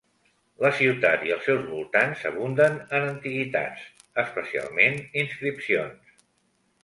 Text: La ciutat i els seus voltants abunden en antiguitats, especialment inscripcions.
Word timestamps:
La 0.63 0.69
ciutat 0.77 1.25
i 1.27 1.33
els 1.33 1.43
seus 1.49 1.65
voltants 1.73 2.23
abunden 2.29 2.79
en 2.99 3.05
antiguitats, 3.11 3.83
especialment 4.23 4.97
inscripcions. 5.25 6.19